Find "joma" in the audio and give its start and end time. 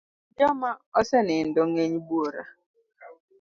0.37-0.69